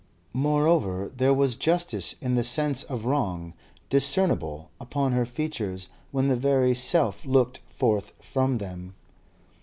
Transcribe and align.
Moreover, 0.33 1.11
there 1.15 1.31
was 1.31 1.55
justice 1.55 2.15
in 2.21 2.33
the 2.33 2.43
sense 2.43 2.81
of 2.81 3.05
wrong 3.05 3.53
discernible 3.89 4.71
upon 4.81 5.11
her 5.11 5.25
features 5.25 5.89
when 6.09 6.27
the 6.27 6.35
very 6.35 6.73
self 6.73 7.23
looked 7.23 7.59
forth 7.67 8.11
from 8.19 8.57
them. 8.57 8.95